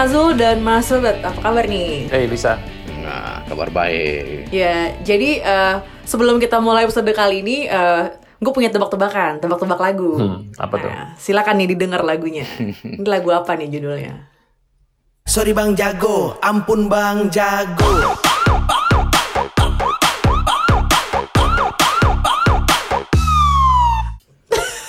[0.00, 2.08] Azul dan Mas Robert, apa kabar nih?
[2.08, 2.56] Hey Lisa.
[3.04, 4.48] Nah, kabar baik.
[4.48, 5.76] Ya, jadi eh,
[6.08, 7.68] sebelum kita mulai episode kali ini,
[8.40, 10.16] gue punya tebak-tebakan, tebak-tebak lagu.
[10.16, 10.88] Hmm, apa tuh?
[10.88, 12.48] Nah, silakan nih didengar lagunya.
[12.56, 14.24] Ini lagu apa nih judulnya?
[15.28, 18.16] Sorry Bang Jago, ampun Bang Jago.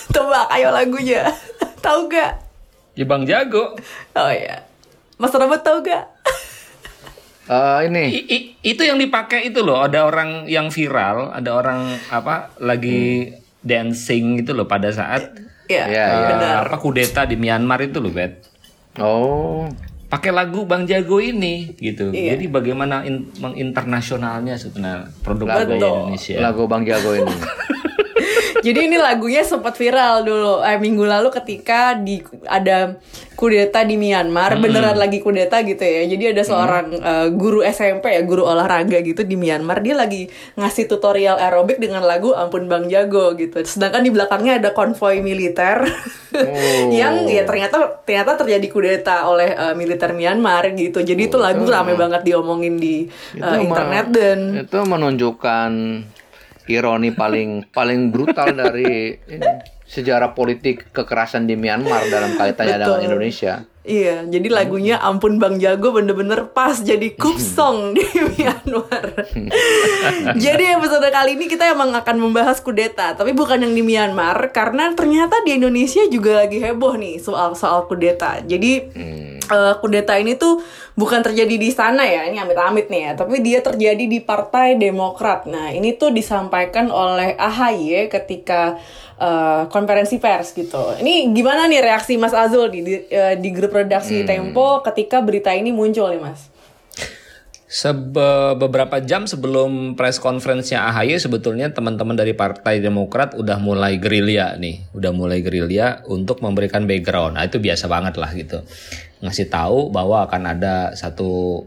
[0.16, 1.36] Tebak, ayo lagunya.
[1.84, 2.40] tahu gak?
[2.96, 3.76] Ya Bang Jago.
[4.16, 4.71] Oh ya.
[5.22, 6.06] Mas Robert tahu gak?
[7.44, 9.78] Eh, ini I- i- itu yang dipakai itu loh.
[9.80, 15.36] Ada orang yang viral, ada orang apa lagi dancing itu loh pada saat
[15.68, 16.28] Iya, Iya, eh, iya.
[16.28, 16.62] benar.
[16.66, 18.44] apa kudeta di Myanmar itu loh, Bet.
[18.98, 19.70] oh
[20.08, 22.12] Pakai lagu Bang Jago ini gitu.
[22.12, 22.36] Iya.
[22.36, 25.72] Jadi bagaimana in- menginternasionalnya sebenarnya produk Lagu.
[25.72, 26.36] budaya Indonesia.
[26.38, 27.32] lagu Bang Jago ini.
[28.62, 33.02] Jadi ini lagunya sempat viral dulu eh, minggu lalu ketika di ada
[33.34, 36.06] kudeta di Myanmar, beneran lagi kudeta gitu ya.
[36.06, 40.86] Jadi ada seorang eh, guru SMP ya, guru olahraga gitu di Myanmar, dia lagi ngasih
[40.86, 43.60] tutorial aerobik dengan lagu Ampun Bang Jago gitu.
[43.66, 45.84] Sedangkan di belakangnya ada konvoy militer
[46.32, 46.88] Oh.
[47.00, 51.04] yang ya ternyata ternyata terjadi kudeta oleh eh, militer Myanmar gitu.
[51.04, 55.72] Jadi itu lagu rame banget diomongin di Itu internet dan itu menunjukkan
[56.72, 59.48] ironi paling paling brutal dari ini,
[59.92, 63.08] sejarah politik kekerasan di Myanmar dalam kaitannya dengan Betul.
[63.12, 63.54] Indonesia.
[63.82, 68.06] Iya, jadi lagunya Ampun Bang Jago bener-bener pas jadi kup song di
[68.38, 69.26] Myanmar.
[70.46, 74.94] jadi episode kali ini kita emang akan membahas kudeta, tapi bukan yang di Myanmar karena
[74.94, 78.40] ternyata di Indonesia juga lagi heboh nih soal soal kudeta.
[78.46, 78.72] Jadi
[79.50, 80.62] eh, kudeta ini tuh
[81.02, 85.50] bukan terjadi di sana ya, ini amit-amit nih ya, tapi dia terjadi di Partai Demokrat.
[85.50, 88.78] Nah, ini tuh disampaikan oleh AHY ketika
[89.18, 91.02] eh, konferensi pers gitu.
[91.02, 95.50] Ini gimana nih reaksi Mas Azul di di, eh, di grup redaksi Tempo ketika berita
[95.50, 96.61] ini muncul nih Mas?
[97.72, 104.60] Sebe- beberapa jam sebelum press conference-nya AHY sebetulnya teman-teman dari Partai Demokrat udah mulai gerilya
[104.60, 107.40] nih, udah mulai gerilya untuk memberikan background.
[107.40, 108.60] Nah, itu biasa banget lah gitu.
[109.24, 111.64] Ngasih tahu bahwa akan ada satu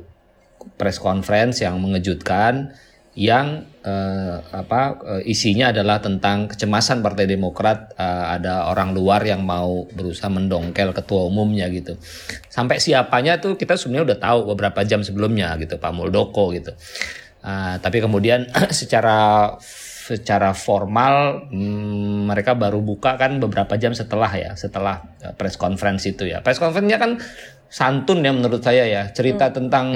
[0.77, 2.77] press conference yang mengejutkan
[3.15, 9.47] yang eh, apa eh, isinya adalah tentang kecemasan Partai Demokrat eh, ada orang luar yang
[9.47, 11.95] mau berusaha mendongkel ketua umumnya gitu.
[12.51, 16.75] Sampai siapanya tuh kita sebenarnya udah tahu beberapa jam sebelumnya gitu Pak Muldoko gitu.
[17.45, 19.53] Ah, tapi kemudian secara
[20.05, 26.09] secara formal hmm, mereka baru buka kan beberapa jam setelah ya setelah eh, press conference
[26.09, 26.41] itu ya.
[26.41, 27.21] Press conference-nya kan
[27.75, 29.91] santun ya menurut saya ya cerita tentang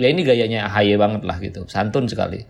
[0.00, 2.40] ya ini gayanya AHY banget lah gitu santun sekali.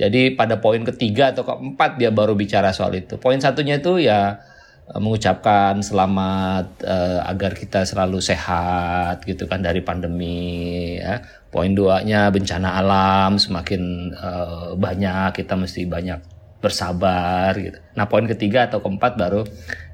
[0.00, 3.20] Jadi pada poin ketiga atau keempat dia baru bicara soal itu.
[3.20, 4.40] Poin satunya itu ya
[4.88, 11.20] eh, mengucapkan selamat eh, agar kita selalu sehat gitu kan dari pandemi ya.
[11.52, 16.18] Poin duanya bencana alam semakin eh, banyak kita mesti banyak
[16.64, 17.78] bersabar gitu.
[17.92, 19.44] Nah poin ketiga atau keempat baru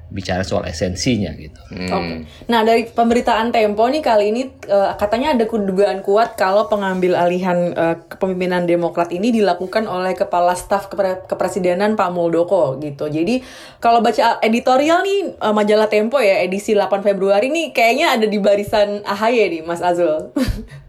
[0.07, 2.23] bicara soal esensinya gitu Oke.
[2.47, 7.75] Nah dari pemberitaan Tempo nih kali ini eh, katanya ada dugaan kuat kalau pengambil alihan
[7.75, 13.11] eh, kepemimpinan Demokrat ini dilakukan oleh kepala staf kepre- kepresidenan Pak Muldoko gitu.
[13.11, 13.43] Jadi
[13.83, 18.39] kalau baca editorial nih eh, majalah Tempo ya edisi 8 Februari nih kayaknya ada di
[18.39, 20.31] barisan AHY nih Mas Azul.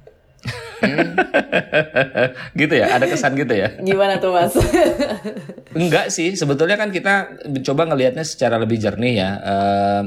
[2.61, 4.55] gitu ya ada kesan gitu ya Gimana tuh Mas?
[5.79, 9.31] Enggak sih, sebetulnya kan kita coba ngelihatnya secara lebih jernih ya.
[9.39, 10.03] Eh,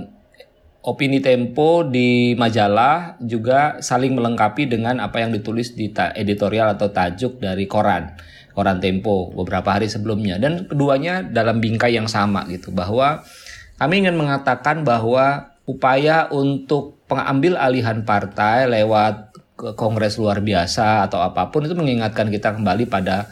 [0.81, 6.89] opini Tempo di majalah juga saling melengkapi dengan apa yang ditulis di ta- editorial atau
[6.89, 8.17] tajuk dari koran,
[8.57, 10.41] koran Tempo beberapa hari sebelumnya.
[10.41, 13.21] Dan keduanya dalam bingkai yang sama gitu, bahwa
[13.77, 19.30] kami ingin mengatakan bahwa upaya untuk pengambil alihan partai lewat
[19.77, 23.29] kongres luar biasa atau apa pun itu mengingatkan kita kembali pada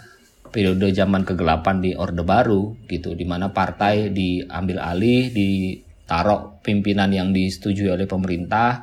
[0.49, 7.29] periode zaman kegelapan di Orde Baru gitu di mana partai diambil alih ditaruh pimpinan yang
[7.33, 8.81] disetujui oleh pemerintah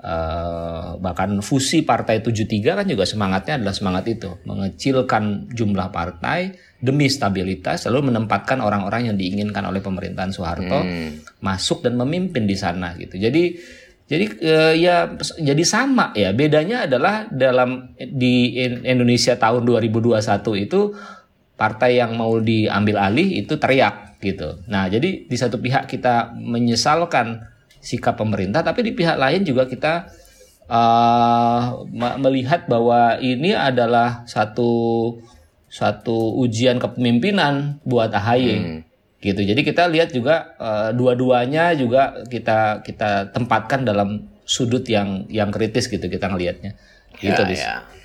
[0.00, 7.06] eh, bahkan fusi partai 73 kan juga semangatnya adalah semangat itu mengecilkan jumlah partai demi
[7.06, 10.82] stabilitas lalu menempatkan orang-orang yang diinginkan oleh pemerintahan Soeharto
[11.44, 13.20] masuk dan memimpin di sana gitu.
[13.20, 13.54] Jadi
[14.12, 14.96] jadi eh, ya
[15.40, 16.36] jadi sama ya.
[16.36, 20.20] Bedanya adalah dalam di In- Indonesia tahun 2021
[20.68, 20.92] itu
[21.56, 24.60] partai yang mau diambil alih itu teriak gitu.
[24.68, 27.40] Nah, jadi di satu pihak kita menyesalkan
[27.80, 30.06] sikap pemerintah tapi di pihak lain juga kita
[31.90, 34.70] me- melihat bahwa ini adalah satu
[35.72, 38.84] satu ujian kepemimpinan buat AHY
[39.22, 39.40] gitu.
[39.40, 45.86] Jadi kita lihat juga eh, dua-duanya juga kita kita tempatkan dalam sudut yang yang kritis
[45.86, 46.74] gitu kita ngelihatnya.
[47.22, 48.01] Gitu, Ya, ya.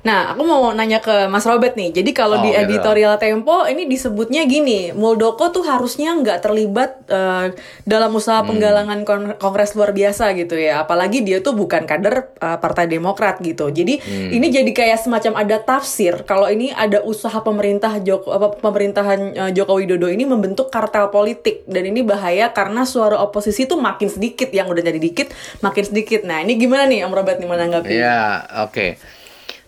[0.00, 1.92] Nah, aku mau nanya ke Mas Robert nih.
[1.92, 2.62] Jadi kalau Oh, di gitu.
[2.64, 7.52] editorial Tempo ini disebutnya gini, Muldoko tuh harusnya nggak terlibat eh,
[7.84, 10.88] dalam usaha penggalangan kon- kongres luar biasa gitu ya.
[10.88, 13.68] Apalagi dia tuh bukan kader eh, Partai Demokrat gitu.
[13.68, 14.00] Jadi
[14.32, 19.50] ini jadi kayak semacam ada tafsir kalau ini ada usaha pemerintah Joko apa pemerintahan eh,
[19.52, 24.48] Joko Widodo ini membentuk kartel politik dan ini bahaya karena suara oposisi tuh makin sedikit
[24.48, 25.28] yang udah jadi dikit
[25.60, 26.24] makin sedikit.
[26.24, 27.92] Nah, ini gimana nih Om Robert nih menanggapi?
[27.92, 28.20] Iya,
[28.64, 29.19] oke.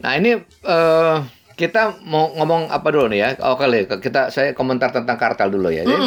[0.03, 1.17] Nah ini eh,
[1.55, 3.29] kita mau ngomong apa dulu nih ya?
[3.55, 5.87] Oke, Le, kita saya komentar tentang kartel dulu ya.
[5.87, 6.07] Jadi,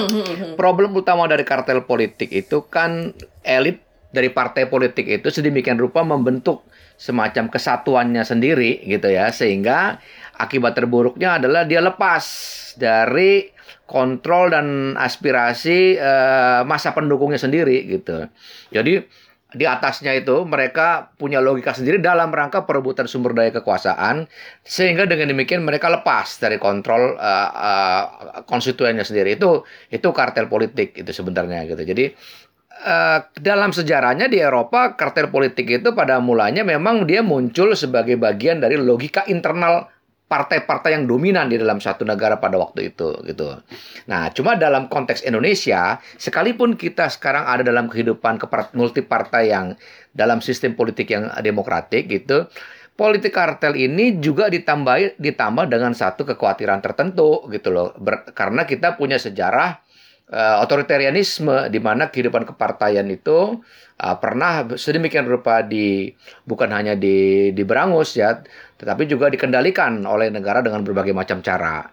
[0.60, 3.16] problem utama dari kartel politik itu kan
[3.46, 3.80] elit
[4.12, 10.00] dari partai politik itu sedemikian rupa membentuk semacam kesatuannya sendiri gitu ya, sehingga
[10.36, 12.24] akibat terburuknya adalah dia lepas
[12.76, 13.52] dari
[13.86, 18.28] kontrol dan aspirasi eh, masa pendukungnya sendiri gitu.
[18.74, 19.06] Jadi
[19.56, 24.28] di atasnya itu mereka punya logika sendiri dalam rangka perebutan sumber daya kekuasaan
[24.68, 28.04] sehingga dengan demikian mereka lepas dari kontrol uh, uh,
[28.44, 29.40] konstituennya sendiri.
[29.40, 31.82] Itu itu kartel politik itu sebenarnya gitu.
[31.88, 32.06] Jadi
[32.84, 38.60] uh, dalam sejarahnya di Eropa kartel politik itu pada mulanya memang dia muncul sebagai bagian
[38.60, 39.95] dari logika internal
[40.26, 43.62] partai-partai yang dominan di dalam satu negara pada waktu itu gitu.
[44.10, 49.78] Nah, cuma dalam konteks Indonesia, sekalipun kita sekarang ada dalam kehidupan kepart- multipartai yang
[50.18, 52.50] dalam sistem politik yang demokratik gitu,
[52.98, 57.94] politik kartel ini juga ditambah ditambah dengan satu kekhawatiran tertentu gitu loh.
[57.94, 59.78] Ber- karena kita punya sejarah
[60.34, 63.62] eh, otoritarianisme di mana kehidupan kepartaian itu
[64.00, 66.12] uh, pernah sedemikian rupa di
[66.44, 68.44] bukan hanya di diberangus ya,
[68.76, 71.88] tetapi juga dikendalikan oleh negara dengan berbagai macam cara.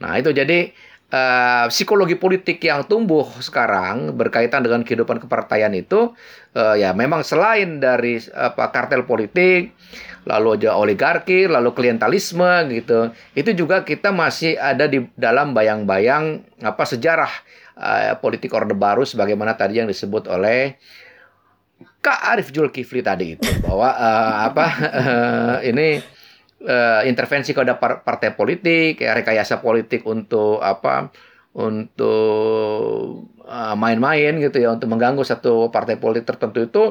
[0.00, 0.70] Nah, itu jadi
[1.10, 6.14] eh, psikologi politik yang tumbuh sekarang berkaitan dengan kehidupan kepartaian itu
[6.54, 9.74] eh, ya memang selain dari apa kartel politik
[10.28, 13.10] lalu aja oligarki, lalu klientelisme gitu.
[13.32, 17.32] Itu juga kita masih ada di dalam bayang-bayang apa sejarah
[17.76, 20.76] eh, politik Orde Baru sebagaimana tadi yang disebut oleh
[22.00, 24.66] Kak Arif Julkifli tadi itu bahwa eh, apa
[25.00, 25.88] eh, ini
[26.64, 31.08] eh, intervensi kepada par- partai politik, ya, rekayasa politik untuk apa
[31.50, 36.82] untuk eh, main-main gitu ya untuk mengganggu satu partai politik tertentu itu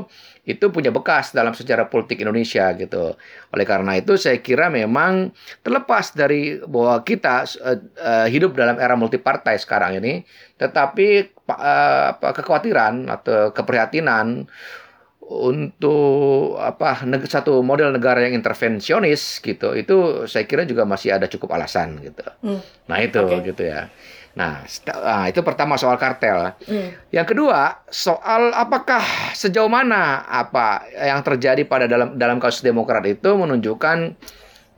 [0.44, 3.14] itu punya bekas dalam sejarah politik Indonesia gitu.
[3.54, 5.32] Oleh karena itu saya kira memang
[5.64, 10.26] terlepas dari bahwa kita eh, eh, hidup dalam era multipartai sekarang ini,
[10.60, 14.46] tetapi apa kekhawatiran atau keprihatinan
[15.30, 21.30] untuk apa neg- satu model negara yang intervensionis gitu itu saya kira juga masih ada
[21.30, 22.26] cukup alasan gitu.
[22.42, 22.60] Hmm.
[22.90, 23.46] Nah itu Oke.
[23.46, 23.94] gitu ya.
[24.34, 26.54] Nah, st- ah, itu pertama soal kartel.
[26.66, 26.90] Hmm.
[27.10, 29.02] Yang kedua, soal apakah
[29.34, 34.16] sejauh mana apa yang terjadi pada dalam dalam kasus Demokrat itu menunjukkan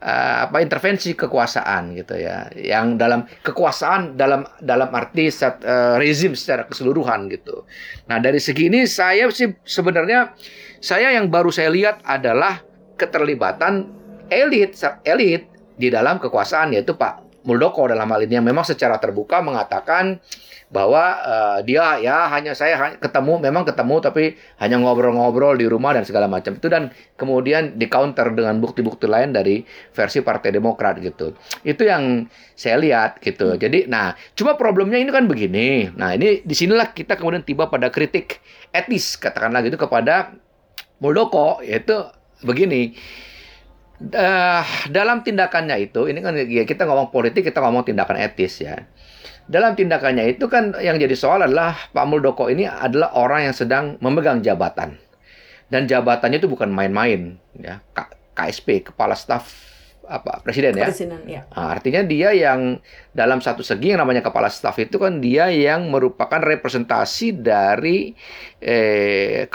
[0.02, 2.50] eh, apa intervensi kekuasaan gitu ya.
[2.52, 7.62] Yang dalam kekuasaan dalam dalam arti set, eh, rezim secara keseluruhan gitu.
[8.10, 10.34] Nah, dari segi ini saya sih sebenarnya
[10.82, 12.58] saya yang baru saya lihat adalah
[12.98, 13.86] keterlibatan
[14.26, 14.74] elit
[15.06, 15.46] elit
[15.78, 20.22] di dalam kekuasaan yaitu Pak Muldoko dalam hal ini yang memang secara terbuka mengatakan
[20.72, 24.24] bahwa eh, dia ya hanya saya ketemu memang ketemu tapi
[24.56, 26.66] hanya ngobrol-ngobrol di rumah dan segala macam itu.
[26.72, 26.88] Dan
[27.20, 29.60] kemudian di counter dengan bukti-bukti lain dari
[29.92, 31.36] versi Partai Demokrat gitu.
[31.60, 32.24] Itu yang
[32.56, 33.52] saya lihat gitu.
[33.60, 35.92] Jadi nah cuma problemnya ini kan begini.
[35.92, 38.40] Nah ini di sinilah kita kemudian tiba pada kritik
[38.72, 40.32] etis katakanlah gitu kepada
[41.02, 42.00] Muldoko yaitu
[42.42, 42.96] begini
[44.10, 48.82] Eh, dalam tindakannya itu, ini kan ya kita ngomong politik, kita ngomong tindakan etis ya.
[49.46, 54.00] Dalam tindakannya itu kan yang jadi soal adalah Pak Muldoko ini adalah orang yang sedang
[54.02, 54.98] memegang jabatan.
[55.70, 57.78] Dan jabatannya itu bukan main-main ya.
[57.94, 60.90] K- KSP, Kepala Staf apa Presiden ya.
[60.90, 61.46] Presiden, ya.
[61.54, 62.82] Nah, artinya dia yang
[63.14, 68.12] dalam satu segi yang namanya kepala staf itu kan dia yang merupakan representasi dari
[68.58, 69.46] eh,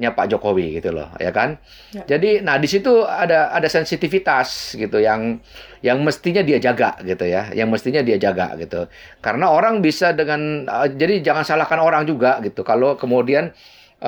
[0.00, 1.60] kepolitikannya Pak Jokowi gitu loh, ya kan?
[1.92, 2.16] Ya.
[2.16, 5.38] Jadi, nah di situ ada ada sensitivitas gitu yang
[5.84, 8.88] yang mestinya dia jaga gitu ya, yang mestinya dia jaga gitu.
[9.20, 12.64] Karena orang bisa dengan eh, jadi jangan salahkan orang juga gitu.
[12.64, 13.52] Kalau kemudian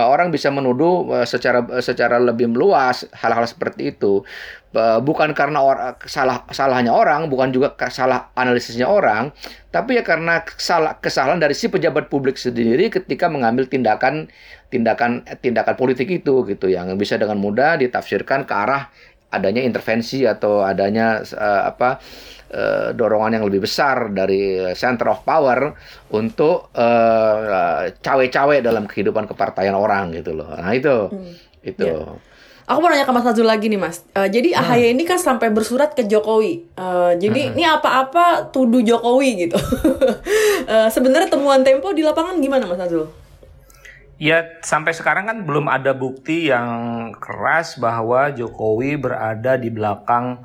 [0.00, 4.24] orang bisa menuduh eh, secara secara lebih meluas hal-hal seperti itu.
[4.72, 9.28] Eh, bukan karena orang salah salahnya orang, bukan juga salah analisisnya orang,
[9.68, 14.32] tapi ya karena salah kesalahan dari si pejabat publik sendiri ketika mengambil tindakan
[14.72, 16.72] tindakan tindakan politik itu gitu.
[16.72, 18.88] Yang bisa dengan mudah ditafsirkan ke arah
[19.32, 22.00] adanya intervensi atau adanya uh, apa
[22.52, 25.72] uh, dorongan yang lebih besar dari center of power
[26.12, 30.52] untuk uh, cawe-cawe dalam kehidupan kepartaian orang gitu loh.
[30.52, 31.34] Nah itu hmm.
[31.64, 31.88] itu.
[31.88, 32.30] Yeah.
[32.62, 34.06] Aku mau nanya ke Mas Azul lagi nih Mas.
[34.14, 34.60] Uh, jadi hmm.
[34.62, 36.62] AHY ini kan sampai bersurat ke Jokowi.
[36.78, 37.52] Uh, jadi hmm.
[37.58, 39.58] ini apa-apa tuduh Jokowi gitu.
[40.70, 43.10] uh, Sebenarnya temuan Tempo di lapangan gimana Mas Azul?
[44.22, 50.38] Ya sampai sekarang kan belum ada bukti yang keras bahwa Jokowi berada di belakang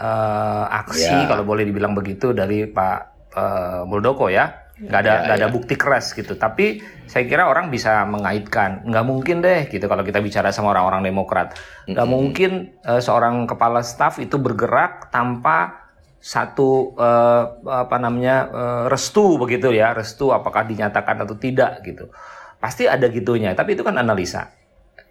[0.00, 1.28] uh, aksi yeah.
[1.30, 2.98] kalau boleh dibilang begitu dari Pak
[3.34, 4.62] uh, Muldoko ya.
[4.74, 6.34] Nggak ada ya, nggak ya, ada bukti keras gitu.
[6.34, 8.82] Tapi saya kira orang bisa mengaitkan.
[8.82, 11.54] Nggak mungkin deh gitu kalau kita bicara sama orang-orang Demokrat.
[11.86, 12.10] Nggak mm -hmm.
[12.10, 12.50] mungkin
[12.82, 15.86] uh, seorang kepala staf itu bergerak tanpa
[16.18, 19.94] satu uh, apa namanya uh, restu begitu ya.
[19.94, 22.10] Restu apakah dinyatakan atau tidak gitu.
[22.58, 24.50] Pasti ada gitunya tapi itu kan analisa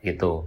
[0.04, 0.44] gitu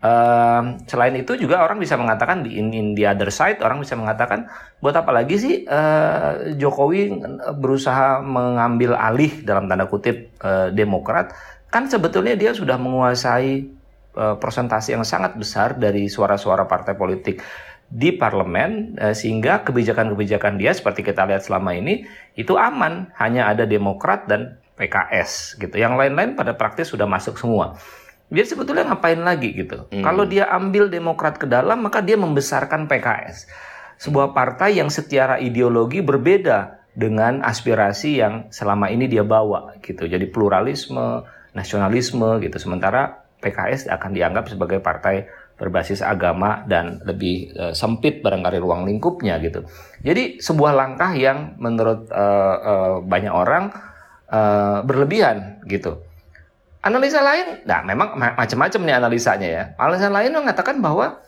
[0.00, 3.92] Uh, selain itu juga orang bisa mengatakan di in, in the other side orang bisa
[4.00, 4.48] mengatakan
[4.80, 7.20] buat apa lagi sih uh, Jokowi
[7.60, 11.36] berusaha mengambil alih dalam tanda kutip uh, Demokrat?
[11.68, 13.68] Kan sebetulnya dia sudah menguasai
[14.16, 17.44] uh, persentase yang sangat besar dari suara-suara partai politik
[17.84, 22.08] di parlemen uh, sehingga kebijakan-kebijakan dia seperti kita lihat selama ini
[22.40, 23.12] itu aman.
[23.20, 25.76] Hanya ada Demokrat dan PKS gitu.
[25.76, 27.76] Yang lain-lain pada praktis sudah masuk semua
[28.30, 29.90] dia sebetulnya ngapain lagi gitu.
[29.90, 30.06] Hmm.
[30.06, 33.50] Kalau dia ambil Demokrat ke dalam, maka dia membesarkan PKS.
[34.00, 40.06] Sebuah partai yang secara ideologi berbeda dengan aspirasi yang selama ini dia bawa gitu.
[40.06, 42.56] Jadi pluralisme, nasionalisme gitu.
[42.56, 45.26] Sementara PKS akan dianggap sebagai partai
[45.60, 49.68] berbasis agama dan lebih uh, sempit barangkali ruang lingkupnya gitu.
[50.00, 53.68] Jadi sebuah langkah yang menurut uh, uh, banyak orang
[54.32, 56.00] uh, berlebihan gitu.
[56.80, 59.64] Analisa lain, nah memang macam-macam nih analisanya ya.
[59.76, 61.20] Analisa lain mengatakan bahwa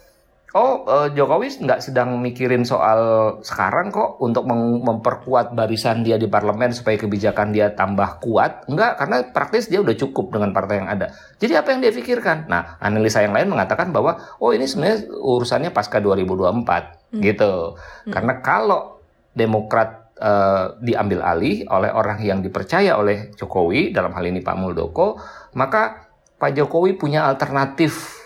[0.57, 6.73] oh uh, Jokowi nggak sedang mikirin soal sekarang kok untuk memperkuat barisan dia di parlemen
[6.73, 8.65] supaya kebijakan dia tambah kuat.
[8.65, 11.13] Enggak, karena praktis dia udah cukup dengan partai yang ada.
[11.37, 12.49] Jadi apa yang dia pikirkan?
[12.49, 17.21] Nah, analisa yang lain mengatakan bahwa oh ini sebenarnya urusannya pasca 2024 hmm.
[17.21, 17.77] gitu.
[17.77, 18.13] Hmm.
[18.13, 24.45] Karena kalau Demokrat uh, diambil alih oleh orang yang dipercaya oleh Jokowi dalam hal ini
[24.45, 25.17] Pak Muldoko
[25.53, 28.23] maka Pak Jokowi punya alternatif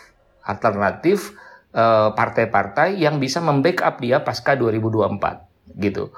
[0.46, 1.34] alternatif
[1.74, 6.14] eh, partai-partai yang bisa membackup dia pasca 2024 gitu.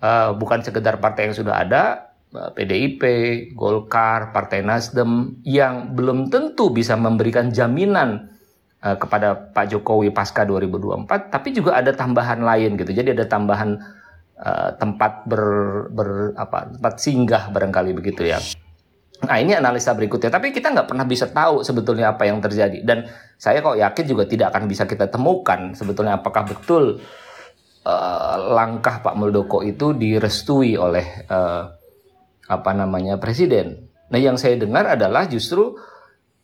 [0.00, 3.02] Uh, bukan sekedar partai yang sudah ada, eh, PDIP,
[3.52, 8.32] Golkar, Partai Nasdem yang belum tentu bisa memberikan jaminan
[8.80, 12.96] uh, kepada Pak Jokowi pasca 2024, tapi juga ada tambahan lain gitu.
[12.96, 13.76] Jadi ada tambahan
[14.40, 15.44] uh, tempat ber,
[15.92, 18.40] ber apa tempat singgah barangkali begitu ya.
[19.20, 22.80] Nah ini analisa berikutnya, tapi kita nggak pernah bisa tahu sebetulnya apa yang terjadi.
[22.80, 23.04] Dan
[23.36, 27.04] saya kok yakin juga tidak akan bisa kita temukan sebetulnya apakah betul
[27.84, 31.68] uh, langkah Pak Muldoko itu direstui oleh uh,
[32.48, 33.92] apa namanya presiden.
[34.10, 35.76] Nah yang saya dengar adalah justru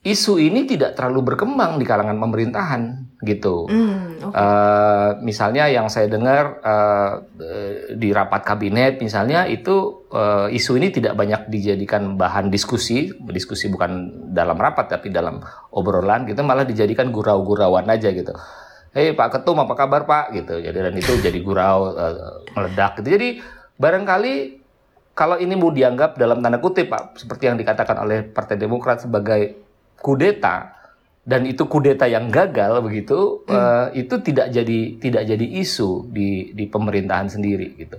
[0.06, 2.82] isu ini tidak terlalu berkembang di kalangan pemerintahan
[3.26, 3.66] gitu.
[3.66, 4.38] Mm, okay.
[4.38, 7.26] uh, eh, misalnya yang saya dengar uh,
[7.90, 14.30] di rapat kabinet misalnya itu uh, isu ini tidak banyak dijadikan bahan diskusi, diskusi bukan
[14.30, 15.42] dalam rapat tapi dalam
[15.74, 18.30] obrolan gitu malah dijadikan gurau-gurauan aja gitu.
[18.94, 20.62] Hei Pak Ketum apa kabar Pak gitu.
[20.62, 23.18] Jadi dan itu jadi gurau uh, meledak gitu.
[23.18, 23.42] Jadi
[23.74, 24.62] barangkali
[25.18, 29.65] kalau ini mau dianggap dalam tanda kutip Pak seperti yang dikatakan oleh Partai Demokrat sebagai
[30.06, 30.78] kudeta
[31.26, 33.50] dan itu kudeta yang gagal begitu hmm.
[33.50, 37.98] uh, itu tidak jadi tidak jadi isu di di pemerintahan sendiri gitu.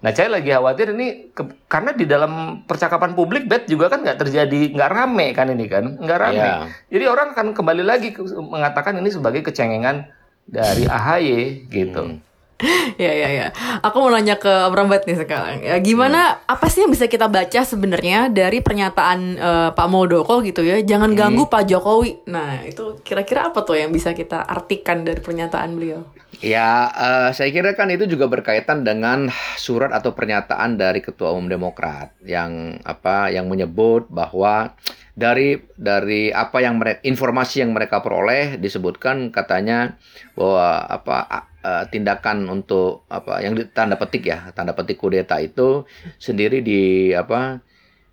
[0.00, 4.24] Nah saya lagi khawatir ini ke, karena di dalam percakapan publik bet juga kan nggak
[4.24, 6.48] terjadi nggak rame kan ini kan nggak rame.
[6.48, 6.64] Yeah.
[6.96, 10.08] Jadi orang akan kembali lagi ke, mengatakan ini sebagai kecengengan
[10.48, 12.02] dari AHY gitu.
[12.08, 12.24] Hmm.
[13.02, 13.46] ya ya ya.
[13.84, 15.60] Aku mau nanya ke Bram nih sekarang.
[15.60, 16.56] Ya, gimana hmm.
[16.56, 20.80] apa sih yang bisa kita baca sebenarnya dari pernyataan uh, Pak Muldoko gitu ya?
[20.80, 21.18] Jangan hmm.
[21.18, 22.24] ganggu Pak Jokowi.
[22.32, 26.00] Nah, itu kira-kira apa tuh yang bisa kita artikan dari pernyataan beliau?
[26.40, 31.48] Ya, uh, saya kira kan itu juga berkaitan dengan surat atau pernyataan dari Ketua Umum
[31.48, 34.76] Demokrat yang apa yang menyebut bahwa
[35.16, 39.96] dari dari apa yang mereka informasi yang mereka peroleh disebutkan katanya
[40.36, 41.16] bahwa apa
[41.64, 45.88] uh, tindakan untuk apa yang tanda petik ya tanda petik kudeta itu
[46.20, 47.64] sendiri di apa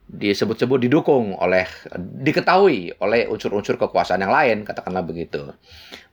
[0.07, 1.67] disebut-sebut didukung oleh
[1.97, 5.51] diketahui oleh unsur-unsur kekuasaan yang lain katakanlah begitu.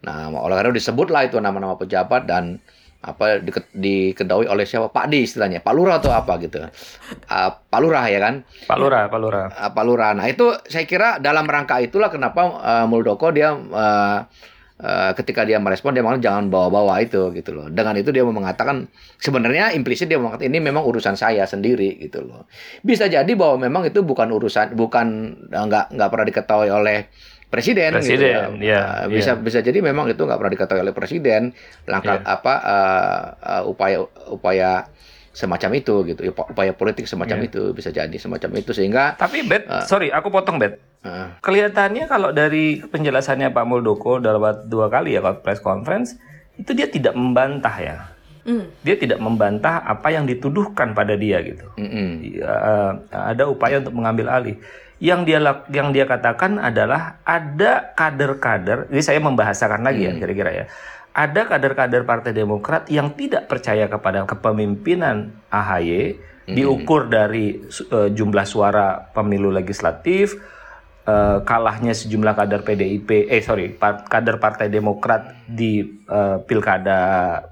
[0.03, 2.59] Nah, oleh karena disebutlah itu nama-nama pejabat dan
[3.01, 4.93] apa di, diketahui oleh siapa?
[4.93, 5.65] Pak Di istilahnya.
[5.65, 6.61] Pak Lurah atau apa gitu.
[6.61, 8.45] Uh, Pak Lurah ya kan?
[8.69, 9.47] Pak Lurah Pak Lurah.
[9.49, 10.11] Uh, Pak Lurah.
[10.13, 14.29] Nah itu saya kira dalam rangka itulah kenapa uh, Muldoko dia uh,
[14.81, 17.67] eh, ketika dia merespon dia mengatakan jangan bawa-bawa itu gitu loh.
[17.69, 18.89] Dengan itu dia mau mengatakan
[19.21, 22.49] sebenarnya implisit dia mengatakan ini memang urusan saya sendiri gitu loh.
[22.81, 27.13] Bisa jadi bahwa memang itu bukan urusan bukan nggak nggak pernah diketahui oleh
[27.51, 29.37] presiden, gitu Presiden, ya, Eh, bisa ya.
[29.37, 31.51] bisa jadi memang itu nggak pernah diketahui oleh presiden
[31.85, 32.27] langkah Ya.
[32.31, 33.21] apa eh,
[33.53, 34.71] eh, upaya upaya
[35.31, 37.47] semacam itu gitu upa- upaya politik semacam Ya.
[37.47, 40.79] itu bisa jadi semacam itu sehingga Tapi Bet, sorry, aku potong Bet.
[41.03, 46.15] eh, Kelihatannya kalau dari penjelasannya Pak Muldoko dalam dua kali ya press conference
[46.55, 47.97] itu dia tidak membantah ya.
[48.41, 48.73] Hmm.
[48.81, 51.67] Dia tidak membantah apa yang dituduhkan pada dia gitu.
[51.75, 52.09] mm-mm.
[52.35, 54.57] Ya, eh, ada upaya untuk mengambil alih.
[55.01, 55.39] Yang dia
[55.73, 58.93] yang dia katakan adalah ada kader-kader.
[58.93, 60.65] Ini saya membahasakan lagi ya kira-kira ya.
[61.11, 66.21] Ada kader-kader Partai Demokrat yang tidak percaya kepada kepemimpinan AHY
[66.55, 70.39] diukur dari eh, jumlah suara pemilu legislatif,
[71.07, 77.01] eh, kalahnya sejumlah kader PDIP, eh sorry, par- kader Partai Demokrat di eh, pilkada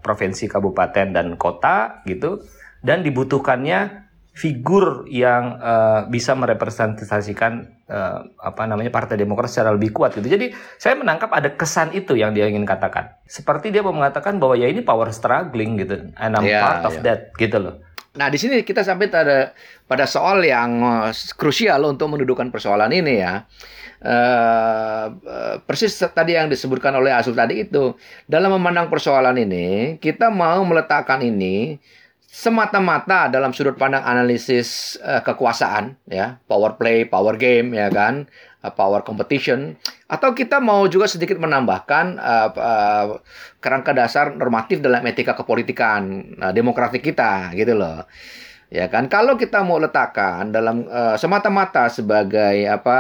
[0.02, 2.43] provinsi, kabupaten dan kota gitu,
[2.83, 7.53] dan dibutuhkannya figur yang eh, bisa merepresentasikan
[7.91, 10.31] eh, apa namanya Partai Demokrat secara lebih kuat gitu.
[10.31, 13.19] Jadi saya menangkap ada kesan itu yang dia ingin katakan.
[13.27, 16.95] Seperti dia mau mengatakan bahwa ya ini power struggling gitu, and I'm Ya, part of
[16.99, 17.03] ya.
[17.03, 17.75] that gitu loh.
[18.19, 19.53] Nah, di sini kita sampai pada
[19.87, 23.43] pada soal yang eh, krusial untuk mendudukan persoalan ini ya.
[23.99, 25.07] Eh,
[25.67, 27.99] persis tadi yang disebutkan oleh Asul tadi itu
[28.31, 31.83] dalam memandang persoalan ini kita mau meletakkan ini
[32.29, 36.37] semata-mata dalam sudut pandang analisis eh, kekuasaan ya.
[36.45, 38.29] Power play power game ya kan?
[38.61, 39.81] Eh, power competition.
[40.13, 43.07] Atau kita mau juga sedikit menambahkan eh, eh,
[43.65, 48.05] kerangka dasar normatif dalam etika kepolitikan eh, demokratik kita gitu loh.
[48.69, 49.09] Ya kan?
[49.09, 52.99] Kalau kita mau letakkan dalam eh, semata-mata sebagai apa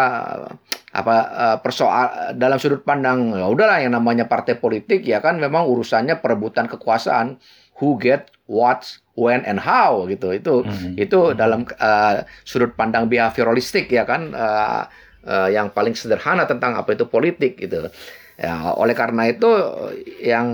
[0.88, 5.36] apa eh, persoal dalam sudut pandang ya udahlah yang namanya partai politik ya kan?
[5.36, 7.36] Memang urusannya perebutan kekuasaan.
[7.78, 8.82] Who get what
[9.18, 10.30] when and how gitu.
[10.30, 10.62] Itu
[10.94, 14.30] itu dalam eh, sudut pandang behavioralistik ya kan?
[14.30, 14.82] Eh,
[15.26, 17.90] eh, yang paling sederhana tentang apa itu politik gitu.
[18.38, 19.50] Ya oleh karena itu
[20.22, 20.46] yang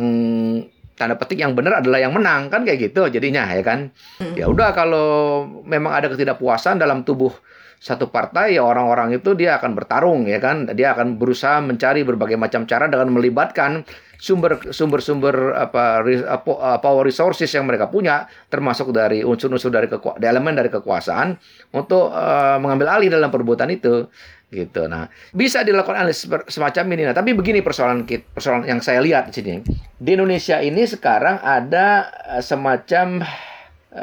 [0.96, 3.92] tanda petik yang benar adalah yang menang kan kayak gitu jadinya ya kan?
[4.32, 7.36] Ya udah kalau memang ada ketidakpuasan dalam tubuh
[7.84, 10.72] satu partai ya orang-orang itu dia akan bertarung ya kan?
[10.72, 13.84] Dia akan berusaha mencari berbagai macam cara dengan melibatkan
[14.18, 19.86] sumber sumber-sumber apa ri- apa, uh, power resources yang mereka punya termasuk dari unsur-unsur dari
[19.86, 21.36] keku- elemen dari kekuasaan
[21.74, 24.08] untuk uh, mengambil alih dalam perbuatan itu
[24.52, 24.86] gitu.
[24.86, 27.02] Nah bisa dilakukan analisis semacam ini.
[27.10, 29.54] Nah tapi begini persoalan persoalan yang saya lihat di sini.
[29.98, 33.22] Di Indonesia ini sekarang ada uh, semacam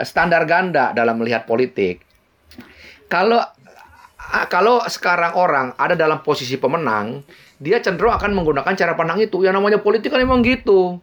[0.08, 2.04] standar ganda dalam melihat politik.
[3.12, 3.44] Kalau
[4.48, 7.20] kalau sekarang orang ada dalam posisi pemenang,
[7.62, 9.46] dia cenderung akan menggunakan cara pandang itu.
[9.46, 10.98] Yang namanya politik kan emang gitu.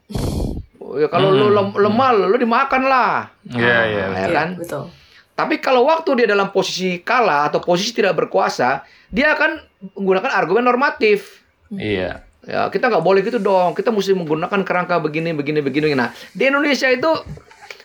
[0.99, 3.31] Ya kalau lu lem- lemah, lu dimakan lah.
[3.47, 4.05] Iya, iya.
[4.11, 4.49] Nah, ya Iya, kan?
[4.59, 4.85] betul.
[5.39, 9.63] Tapi kalau waktu dia dalam posisi kalah atau posisi tidak berkuasa, dia akan
[9.95, 11.47] menggunakan argumen normatif.
[11.71, 12.27] Iya.
[12.43, 13.77] Ya, kita nggak boleh gitu dong.
[13.77, 15.95] Kita mesti menggunakan kerangka begini, begini, begini.
[15.95, 17.07] Nah, di Indonesia itu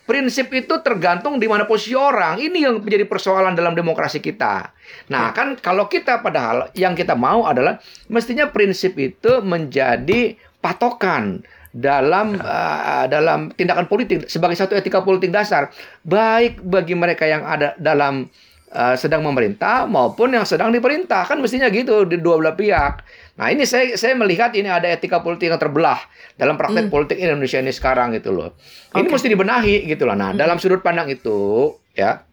[0.04, 2.39] prinsip itu tergantung di mana posisi orang.
[2.39, 4.76] Ini yang menjadi persoalan dalam demokrasi kita.
[5.12, 7.80] Nah, kan kalau kita padahal yang kita mau adalah
[8.12, 15.74] mestinya prinsip itu menjadi patokan dalam uh, dalam tindakan politik sebagai satu etika politik dasar
[16.06, 18.30] baik bagi mereka yang ada dalam
[18.73, 23.05] uh, sedang memerintah maupun yang sedang diperintah kan mestinya gitu di dua belah pihak.
[23.38, 26.01] Nah ini saya saya melihat ini ada etika politik yang terbelah
[26.36, 28.57] dalam praktek politik Indonesia ini sekarang gitu loh.
[28.97, 30.17] Ini mesti dibenahi gitu loh.
[30.17, 32.25] Nah dalam sudut pandang itu ya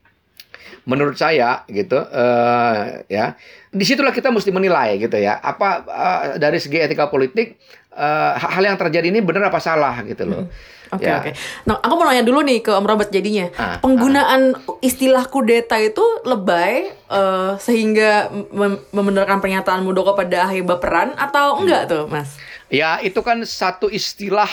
[0.88, 3.36] menurut saya gitu eh ya
[3.70, 8.62] di situlah kita mesti menilai gitu ya apa eh, dari segi etika politik eh, hal
[8.62, 10.44] yang terjadi ini benar apa salah gitu loh.
[10.90, 11.22] Oke Ya.
[11.22, 11.30] oke.
[11.64, 13.46] Nah, aku mau nanya dulu nih ke Om Robert jadinya.
[13.54, 21.14] Ah, Penggunaan istilah kudeta itu lebay eh, sehingga mem- membenarkan pernyataan Muldoko pada akhir baperan
[21.14, 22.34] atau enggak tuh, Mas?
[22.66, 24.50] Ya, itu kan satu istilah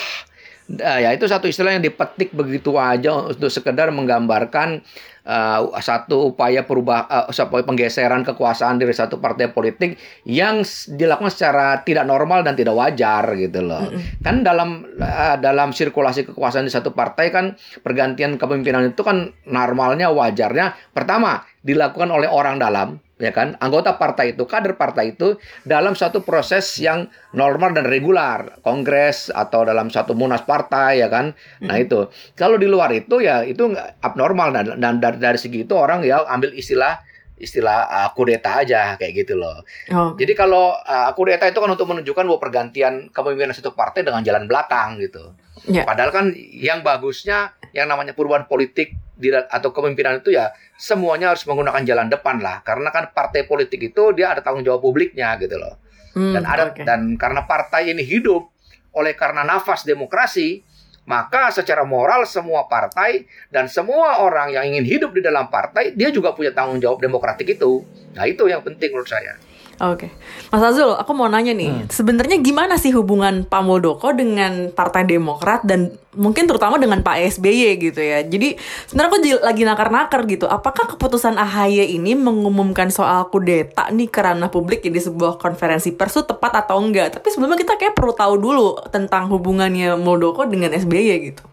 [0.69, 4.85] eh, ya itu satu istilah yang dipetik begitu aja untuk sekedar menggambarkan
[5.27, 10.63] eh, satu upaya perubah upaya penggeseran kekuasaan dari satu partai politik yang
[10.95, 13.91] dilakukan secara tidak normal dan tidak wajar gitu loh.
[14.23, 20.07] Kan dalam eh, dalam sirkulasi kekuasaan di satu partai kan pergantian kepemimpinan itu kan normalnya
[20.09, 25.97] wajarnya pertama dilakukan oleh orang dalam ya kan anggota partai itu kader partai itu dalam
[25.97, 31.33] satu proses yang normal dan regular kongres atau dalam satu munas partai ya kan
[31.65, 33.73] nah itu kalau di luar itu ya itu
[34.05, 37.01] abnormal dan, dan dari, dari segi itu orang ya ambil istilah
[37.37, 39.61] istilah uh, kudeta aja kayak gitu loh.
[39.93, 40.17] Oh.
[40.17, 44.49] Jadi kalau uh, kudeta itu kan untuk menunjukkan bahwa pergantian kepemimpinan satu partai dengan jalan
[44.49, 45.37] belakang gitu.
[45.69, 45.85] Ya.
[45.85, 51.45] Padahal kan yang bagusnya yang namanya perubahan politik di, atau kepemimpinan itu ya semuanya harus
[51.45, 55.61] menggunakan jalan depan lah karena kan partai politik itu dia ada tanggung jawab publiknya gitu
[55.61, 55.77] loh.
[56.17, 56.81] Hmm, dan ada oke.
[56.81, 58.49] dan karena partai ini hidup
[58.97, 60.65] oleh karena nafas demokrasi
[61.07, 66.09] maka secara moral semua partai dan semua orang yang ingin hidup di dalam partai dia
[66.09, 67.85] juga punya tanggung jawab demokratik itu
[68.17, 69.37] nah itu yang penting menurut saya
[69.77, 70.09] Oke,
[70.49, 71.85] Mas Azul, aku mau nanya nih, Hmm.
[71.85, 77.77] sebenarnya gimana sih hubungan Pak Muldoko dengan Partai Demokrat dan mungkin terutama dengan Pak SBY
[77.77, 78.25] gitu ya?
[78.25, 78.57] Jadi
[78.89, 84.49] sebenarnya aku lagi nakar-nakar gitu, apakah keputusan AHY ini mengumumkan soal kudeta nih ke ranah
[84.49, 87.21] publik di sebuah konferensi pers itu tepat atau enggak?
[87.21, 91.45] Tapi sebelumnya kita kayak perlu tahu dulu tentang hubungannya Muldoko dengan SBY gitu.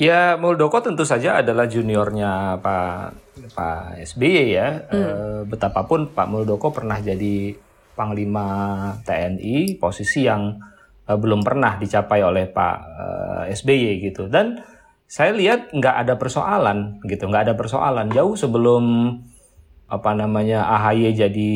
[0.00, 4.68] Ya Muldoko tentu saja adalah juniornya Pak Pak SBY ya.
[4.92, 7.56] Eh, betapapun Pak Muldoko pernah jadi
[7.92, 8.46] Panglima
[9.04, 10.56] TNI, posisi yang
[11.08, 12.76] eh, belum pernah dicapai oleh Pak
[13.48, 14.28] eh, SBY gitu.
[14.28, 14.60] Dan
[15.08, 19.16] saya lihat nggak ada persoalan gitu, nggak ada persoalan jauh sebelum
[19.92, 21.52] apa namanya AHY jadi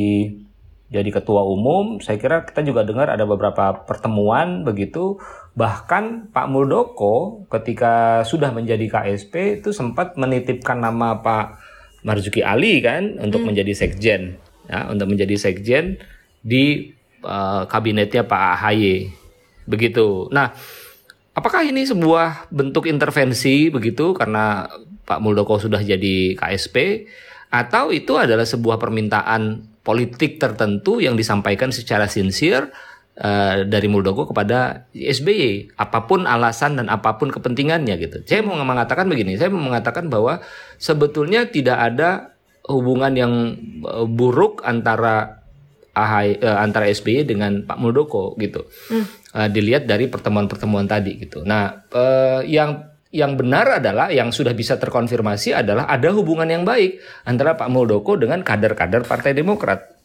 [0.87, 5.19] jadi ketua umum, saya kira kita juga dengar ada beberapa pertemuan begitu.
[5.59, 11.66] Bahkan Pak Muldoko ketika sudah menjadi KSP itu sempat menitipkan nama Pak
[12.07, 14.39] Marzuki Ali kan untuk menjadi sekjen,
[14.71, 15.99] ya, untuk menjadi sekjen
[16.39, 16.95] di
[17.27, 19.11] eh, kabinetnya Pak AHY.
[19.67, 20.31] Begitu.
[20.31, 20.55] Nah,
[21.35, 24.71] apakah ini sebuah bentuk intervensi begitu karena
[25.03, 27.07] Pak Muldoko sudah jadi KSP
[27.51, 32.75] atau itu adalah sebuah permintaan politik tertentu yang disampaikan secara sincere
[33.17, 38.17] eh, dari Muldoko kepada SBY apa pun alasan dan apa pun kepentingannya gitu.
[38.29, 40.45] Saya mau mengatakan begini, saya mau mengatakan bahwa
[40.77, 42.37] sebetulnya tidak ada
[42.69, 43.33] hubungan yang
[43.83, 45.47] eh, buruk antara
[45.97, 48.69] AHY, eh, antara SBY dengan Pak Muldoko gitu.
[49.37, 51.41] Eh, dilihat dari pertemuan-pertemuan tadi gitu.
[51.45, 57.01] Nah, eh, yang yang benar adalah yang sudah bisa terkonfirmasi adalah ada hubungan yang baik
[57.25, 59.96] antara Pak Muldoko dengan kader-kader Partai Demokrat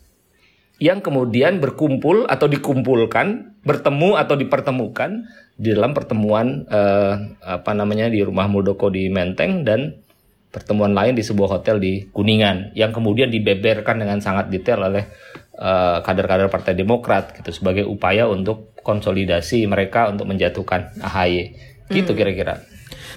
[0.82, 7.13] yang kemudian berkumpul atau dikumpulkan, bertemu atau dipertemukan di dalam pertemuan eh,
[7.46, 10.02] apa namanya di rumah Muldoko di Menteng dan
[10.50, 15.06] pertemuan lain di sebuah hotel di Kuningan yang kemudian dibeberkan dengan sangat detail oleh
[15.54, 21.54] eh, kader-kader Partai Demokrat gitu sebagai upaya untuk konsolidasi mereka untuk menjatuhkan AHY
[21.94, 22.65] gitu kira-kira.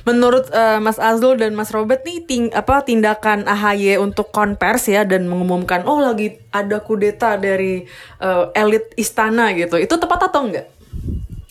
[0.04, 5.08] Menurut eh, Mas Azul dan Mas Robert nih ting apa tindakan AHY untuk konvers ya
[5.08, 7.88] dan mengumumkan oh lagi ada kudeta dari
[8.20, 9.80] eh, elit istana gitu.
[9.80, 10.68] Itu tepat atau enggak?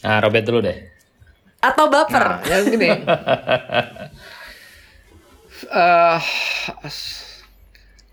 [0.05, 0.77] Nah, Robert dulu deh.
[1.63, 2.23] Atau baper?
[2.23, 2.89] Nah, yang gini.
[5.63, 6.19] Eh,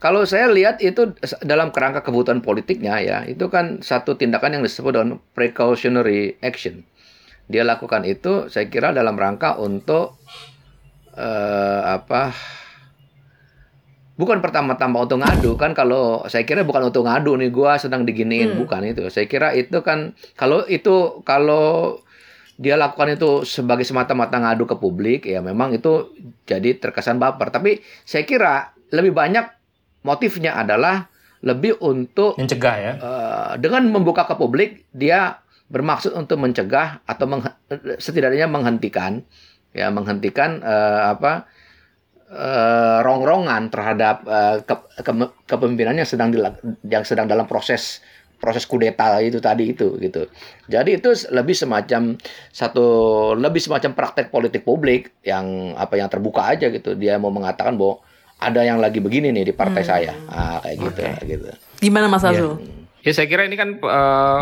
[0.00, 1.12] kalau saya lihat itu
[1.44, 6.86] dalam kerangka kebutuhan politiknya ya, itu kan satu tindakan yang disebut dengan precautionary action.
[7.50, 10.22] Dia lakukan itu saya kira dalam rangka untuk
[11.18, 12.30] eh, apa?
[14.14, 18.54] Bukan pertama-tama untuk ngadu kan kalau saya kira bukan untuk ngadu nih gua sedang diginiin
[18.54, 19.10] bukan itu.
[19.10, 21.98] Saya kira itu kan kalau itu kalau
[22.60, 26.12] dia lakukan itu sebagai semata-mata ngadu ke publik ya memang itu
[26.44, 29.48] jadi terkesan baper tapi saya kira lebih banyak
[30.04, 31.08] motifnya adalah
[31.40, 32.92] lebih untuk Mencegah ya.
[33.00, 37.54] eh, dengan membuka ke publik dia bermaksud untuk mencegah atau menghe-
[37.96, 39.22] setidaknya menghentikan
[39.70, 41.46] ya menghentikan eh, apa
[42.26, 48.02] eh, rongrongan terhadap eh, ke- ke- kepemimpinannya sedang dila- yang sedang dalam proses
[48.40, 50.24] proses kudeta itu tadi itu gitu.
[50.64, 52.16] Jadi itu lebih semacam
[52.50, 52.86] satu
[53.36, 56.96] lebih semacam praktek politik publik yang apa yang terbuka aja gitu.
[56.96, 58.00] Dia mau mengatakan bahwa
[58.40, 60.16] ada yang lagi begini nih di partai saya.
[60.26, 61.48] Ah kayak gitu gitu.
[61.84, 62.56] Gimana Mas Azul?
[63.04, 64.40] Ya saya kira ini kan eh,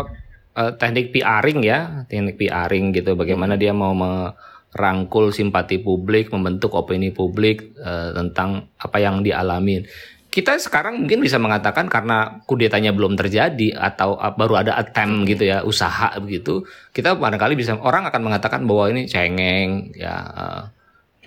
[0.59, 3.15] eh, teknik PRing ya, teknik PRing gitu.
[3.15, 9.87] Bagaimana dia mau merangkul simpati publik, membentuk opini publik eh, tentang apa yang dialamin.
[10.29, 15.47] Kita sekarang mungkin bisa mengatakan karena kudetanya belum terjadi atau eh, baru ada attempt gitu
[15.47, 16.61] ya, usaha begitu.
[16.91, 20.15] Kita barangkali bisa orang akan mengatakan bahwa ini cengeng ya.
[20.37, 20.61] eh,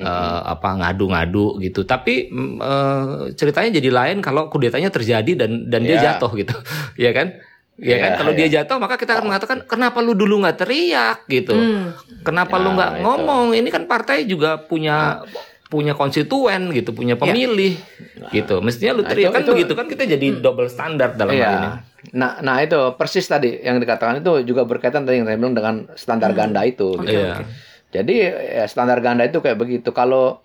[0.01, 3.05] eh, apa ngadu-ngadu gitu tapi eh,
[3.37, 6.03] ceritanya jadi lain kalau kudetanya terjadi dan dan dia Ya.
[6.17, 6.57] jatuh gitu
[7.05, 7.37] ya kan
[7.75, 8.53] ya kan Ya, kalau dia ya.
[8.59, 11.57] jatuh maka kita akan mengatakan kenapa lu dulu nggak teriak gitu
[12.21, 13.03] kenapa lu Ya, nggak itu.
[13.03, 15.25] ngomong ini kan partai juga punya
[15.67, 17.81] punya konstituen gitu punya pemilih
[18.29, 21.33] gitu mestinya lu Nah, teriak itu- kan itu- begitu kan kita jadi double standar dalam
[21.33, 21.73] hal ini Iya.
[22.13, 25.75] Nah, nah itu persis tadi yang dikatakan itu juga berkaitan tadi yang saya bilang dengan
[25.95, 26.99] standar ganda itu.
[26.99, 27.15] gitu.
[27.15, 27.47] Iya.
[27.89, 29.87] Jadi ya, standar ganda itu kayak begitu.
[29.93, 30.43] Kalau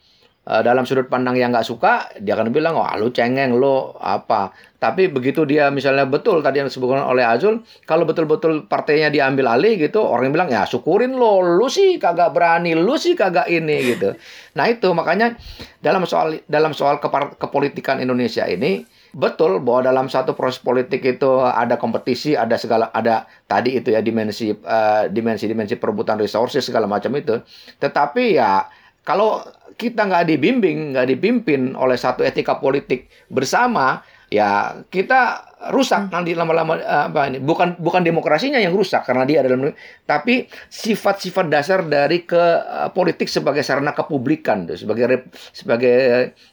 [0.48, 4.56] eh, dalam sudut pandang yang nggak suka, dia akan bilang, oh lu cengeng, lu apa.
[4.78, 9.74] Tapi begitu dia misalnya betul tadi yang disebutkan oleh Azul, kalau betul-betul partainya diambil alih
[9.76, 14.14] gitu, orang bilang ya syukurin lo, lu sih kagak berani, lu sih kagak ini gitu.
[14.54, 15.34] Nah itu makanya
[15.82, 17.02] dalam soal dalam soal
[17.42, 18.86] kepolitikan Indonesia ini
[19.18, 24.06] betul bahwa dalam satu proses politik itu ada kompetisi, ada segala ada tadi itu ya
[24.06, 27.42] dimensi eh, dimensi-dimensi perebutan resources segala macam itu.
[27.82, 28.62] Tetapi ya
[29.02, 29.42] kalau
[29.78, 36.78] kita nggak dibimbing, nggak dipimpin oleh satu etika politik bersama, ya kita rusak nanti lama-lama
[36.78, 39.74] eh, apa ini bukan bukan demokrasinya yang rusak karena dia dalam
[40.06, 45.96] tapi sifat-sifat dasar dari ke eh, politik sebagai sarana kepublikan tuh sebagai sebagai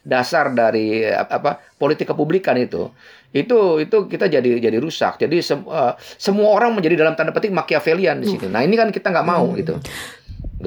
[0.07, 2.93] dasar dari eh, apa politik kepublikan itu.
[3.35, 5.19] Itu itu kita jadi jadi rusak.
[5.19, 8.95] Jadi sem- eh, semua orang menjadi dalam tanda petik Machiavellian di sini nah ini kan
[8.95, 9.75] kita nggak mau gitu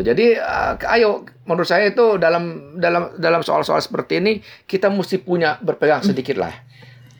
[0.03, 4.33] jadi eh, ayo menurut saya itu dalam dalam dalam soal-soal seperti ini
[4.65, 6.67] kita mesti punya berpegang sedikit lah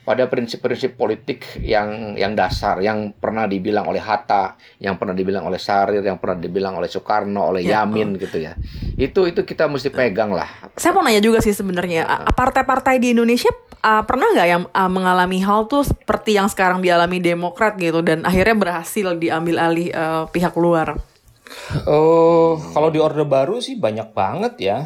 [0.08, 5.60] pada prinsip-prinsip politik yang yang dasar yang pernah dibilang oleh Hatta, yang pernah dibilang oleh
[5.60, 8.56] Sarir, yang pernah dibilang oleh Soekarno, oleh Ya, Yamin gitu ya.
[8.96, 10.48] Itu itu kita mesti pegang lah.
[10.80, 13.52] Saya mau nanya juga sih sebenarnya a- partai-partai di Indonesia
[13.84, 18.24] uh, pernah nggak yang uh, mengalami hal tuh seperti yang sekarang dialami Demokrat gitu dan
[18.24, 20.96] akhirnya berhasil diambil alih uh, pihak luar.
[21.88, 24.78] Oh, kalau di Orde Baru sih banyak banget ya.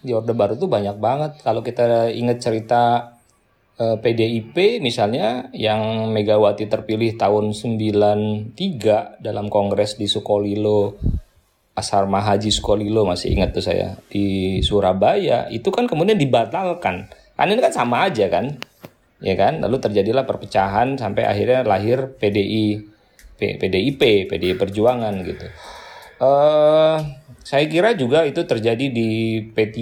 [0.00, 1.42] Di Orde Baru tuh banyak banget.
[1.42, 3.14] Kalau kita ingat cerita
[3.78, 10.98] eh, PDIP misalnya yang Megawati terpilih tahun 93 dalam kongres di Sukolilo
[11.70, 17.08] Asrama Haji Sukolilo masih ingat tuh saya di Surabaya itu kan kemudian dibatalkan.
[17.38, 18.58] Kan ini kan sama aja kan.
[19.20, 19.60] Ya kan?
[19.60, 22.88] Lalu terjadilah perpecahan sampai akhirnya lahir PDI
[23.40, 25.48] PDIP, PDI Perjuangan gitu.
[26.20, 26.96] Eh
[27.40, 29.76] saya kira juga itu terjadi di P3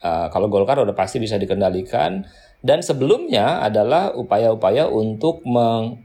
[0.00, 2.24] eh, kalau Golkar udah pasti bisa dikendalikan
[2.60, 6.04] dan sebelumnya adalah upaya-upaya untuk meng,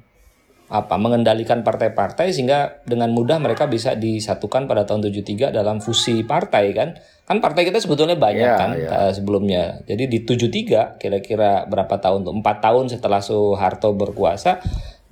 [0.72, 6.72] apa mengendalikan partai-partai sehingga dengan mudah mereka bisa disatukan pada tahun 73 dalam fusi partai
[6.72, 6.96] kan.
[7.28, 8.90] Kan partai kita sebetulnya banyak Iya, kan iya.
[9.10, 9.84] eh, sebelumnya.
[9.84, 12.34] Jadi di 73 kira-kira berapa tahun tuh?
[12.40, 14.64] 4 tahun setelah Soeharto berkuasa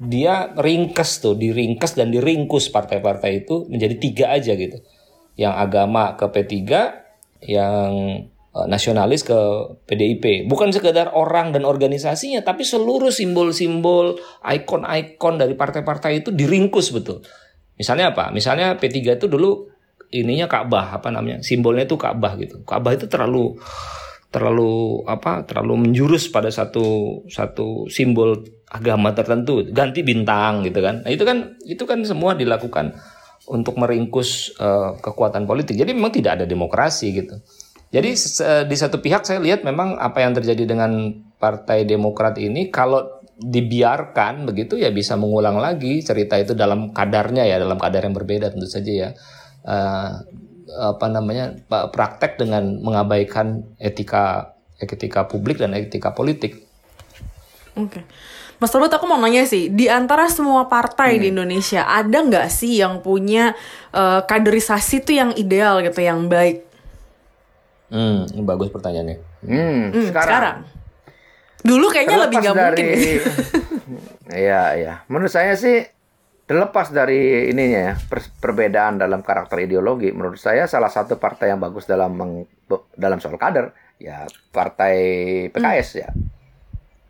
[0.04, 4.84] dia ringkes tuh, diringkes dan diringkus partai-partai itu menjadi tiga aja gitu.
[5.40, 6.54] Yang agama ke P3,
[7.48, 7.92] yang
[8.30, 9.40] eh, nasionalis ke
[9.88, 10.46] PDIP.
[10.46, 17.24] Bukan sekedar orang dan organisasinya, tapi seluruh simbol-simbol, ikon-ikon dari partai-partai itu diringkus betul.
[17.80, 18.30] Misalnya apa?
[18.30, 19.74] Misalnya P3 itu dulu
[20.14, 21.42] ininya Ka'bah apa namanya?
[21.42, 22.62] Simbolnya itu Ka'bah gitu.
[22.62, 23.58] Ka'bah itu terlalu
[24.34, 25.46] terlalu apa?
[25.46, 29.62] Terlalu menjurus pada satu satu simbol agama tertentu.
[29.70, 31.06] Ganti bintang gitu kan.
[31.06, 32.98] Nah, itu kan itu kan semua dilakukan
[33.46, 35.78] untuk meringkus eh, kekuatan politik.
[35.78, 37.38] Jadi memang tidak ada demokrasi gitu.
[37.94, 38.10] Jadi
[38.66, 44.50] di satu pihak saya lihat memang apa yang terjadi dengan Partai Demokrat ini kalau dibiarkan
[44.50, 48.66] begitu ya bisa mengulang lagi cerita itu dalam kadarnya ya dalam kadar yang berbeda tentu
[48.66, 49.10] saja ya
[49.64, 50.12] Eh,
[50.70, 56.64] apa namanya praktek dengan mengabaikan etika etika publik dan etika politik.
[57.74, 58.04] Oke.
[58.62, 62.80] Mas Robert aku mau nanya sih, di antara semua partai di Indonesia ada nggak sih
[62.80, 63.52] yang punya
[63.92, 66.64] eh, kaderisasi tuh yang ideal gitu, yang baik?
[67.92, 69.18] Hmm, bagus pertanyaannya.
[69.44, 70.64] Hmm, Hmm, sekarang,
[71.64, 72.86] Dulu kayaknya lebih terlepas nggak mungkin.
[72.88, 73.12] dari
[74.48, 74.94] Iya, iya.
[75.12, 75.84] Menurut saya sih
[76.44, 81.60] terlepas dari ininya ya, per- perbedaan dalam karakter ideologi, menurut saya salah satu partai yang
[81.64, 82.48] bagus dalam meng-
[82.94, 84.96] dalam soal kader ya partai
[85.50, 86.10] PKS ya.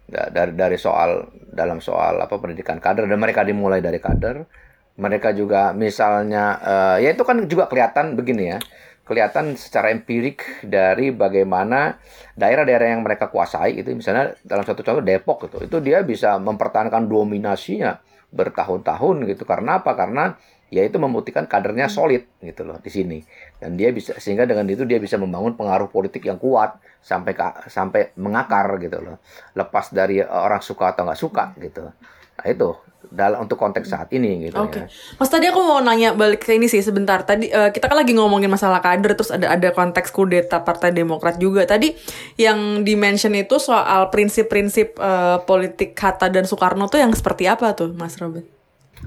[0.05, 4.45] Da- Dari dari soal dalam soal apa pendidikan kader dan mereka dimulai dari kader.
[4.93, 8.59] Mereka juga misalnya eh, ya itu kan juga kelihatan begini ya.
[9.03, 11.97] Kelihatan secara empirik dari bagaimana
[12.39, 15.57] daerah-daerah yang mereka kuasai itu misalnya dalam satu contoh Depok gitu.
[15.65, 19.45] Itu dia bisa mempertahankan dominasinya bertahun-tahun gitu.
[19.45, 19.93] Karena apa?
[19.93, 20.33] Karena
[20.73, 23.19] ya itu membuktikan kadernya solid gitu loh di sini.
[23.61, 27.69] Dan dia bisa sehingga dengan itu dia bisa membangun pengaruh politik yang kuat sampai ka-
[27.69, 29.21] sampai mengakar gitu loh.
[29.53, 31.93] Lepas dari orang suka atau nggak suka gitu.
[32.39, 32.69] Nah itu
[33.13, 34.85] dalam untuk konteks saat ini gitu Oke, ya.
[35.21, 37.21] Mas tadi aku mau nanya balik ke ini sih sebentar.
[37.21, 41.37] Tadi eh, kita kan lagi ngomongin masalah kader, terus ada ada konteks kudeta Partai Demokrat
[41.37, 41.61] juga.
[41.69, 41.93] Tadi
[42.41, 47.93] yang dimention itu soal prinsip-prinsip eh, politik Hatta dan Soekarno tuh yang seperti apa tuh,
[47.93, 48.49] Mas Robert?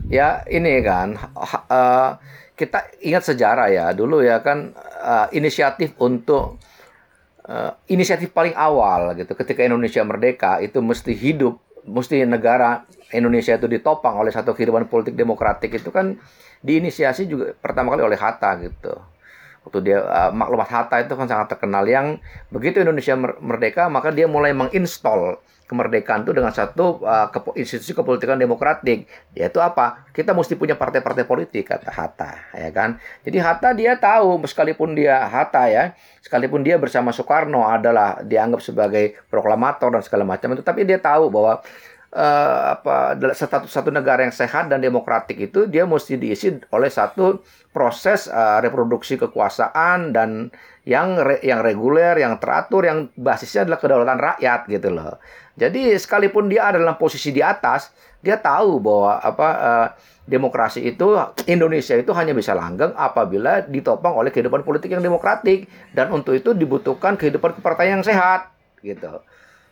[0.07, 1.19] Ya ini kan
[1.67, 2.11] eh,
[2.57, 4.71] kita ingat sejarah ya dulu ya kan
[5.03, 6.63] eh, inisiatif untuk
[7.43, 13.71] eh, inisiatif paling awal gitu ketika Indonesia merdeka itu mesti hidup mesti negara Indonesia itu
[13.71, 16.19] ditopang oleh satu kehidupan politik demokratik itu kan
[16.65, 18.99] diinisiasi juga pertama kali oleh Hatta gitu.
[19.67, 21.87] Waktu dia uh, maklumat Hatta itu kan sangat terkenal.
[21.87, 27.27] Yang begitu Indonesia mer- merdeka maka dia mulai menginstall kemerdekaan itu dengan satu uh,
[27.59, 29.11] institusi kepolitikan demokratik.
[29.35, 30.07] Yaitu apa?
[30.15, 33.03] Kita mesti punya partai-partai politik kata Hatta ya kan?
[33.27, 39.19] Jadi Hatta dia tahu sekalipun dia Hatta ya sekalipun dia bersama Soekarno adalah dianggap sebagai
[39.31, 41.63] proklamator dan segala macam itu tapi dia tahu bahwa
[42.17, 47.45] eh, apa satu satu negara yang sehat dan demokratik itu dia mesti diisi oleh satu
[47.77, 50.49] proses eh, reproduksi kekuasaan dan
[50.89, 55.21] yang re- yang reguler, yang teratur, yang basisnya adalah kedaulatan rakyat gitu loh.
[55.59, 57.91] Jadi sekalipun dia ada dalam posisi di atas,
[58.25, 59.89] dia tahu bahwa apa eh,
[60.27, 61.15] demokrasi itu
[61.47, 66.51] Indonesia itu hanya bisa langgeng apabila ditopang oleh kehidupan politik yang demokratik dan untuk itu
[66.51, 68.51] dibutuhkan kehidupan kepartaian yang sehat
[68.83, 69.23] gitu.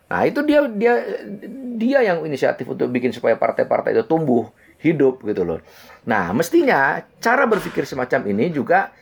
[0.05, 0.93] Nah, itu dia dia
[1.75, 4.47] dia yang inisiatif untuk bikin supaya partai-partai itu tumbuh,
[4.79, 5.59] hidup gitu loh.
[6.05, 8.93] Nah, mestinya cara berpikir semacam ini juga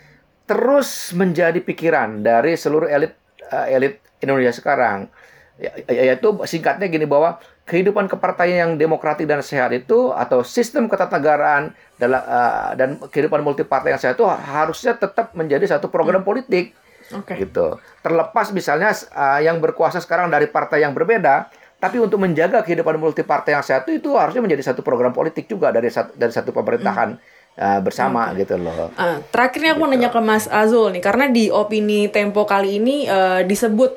[0.47, 3.15] terus menjadi pikiran dari seluruh elit
[3.51, 5.11] eh, elit Indonesia sekarang.
[5.59, 7.37] Ya- Yaitu singkatnya gini bahwa
[7.67, 13.91] kehidupan kepartaian yang demokratik dan sehat itu atau sistem ketatanegaraan dalam eh, dan kehidupan multipartai
[13.95, 16.71] yang sehat itu harusnya tetap menjadi satu program politik
[17.19, 17.37] Oke.
[17.37, 17.77] gitu.
[18.01, 21.49] Terlepas misalnya uh, yang berkuasa sekarang dari partai yang berbeda,
[21.83, 25.91] tapi untuk menjaga kehidupan multipartai yang sehat itu, harusnya menjadi satu program politik juga dari
[25.91, 27.19] satu dari satu pemerintahan
[27.59, 28.87] uh, bersama gitu loh.
[28.95, 33.03] Ah, terakhirnya aku mau nanya ke Mas Azul nih, karena di opini Tempo kali ini
[33.03, 33.91] eh, disebut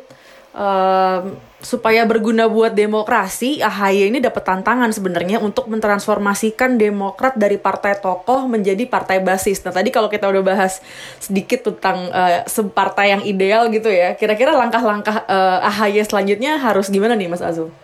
[0.57, 7.99] em, supaya berguna buat demokrasi, AHY ini dapat tantangan sebenarnya untuk mentransformasikan Demokrat dari partai
[7.99, 9.67] tokoh menjadi partai basis.
[9.67, 10.79] Nah tadi kalau kita udah bahas
[11.19, 17.19] sedikit tentang eh, partai yang ideal gitu ya, kira-kira langkah-langkah eh, AHY selanjutnya harus gimana
[17.19, 17.75] nih Mas Azul?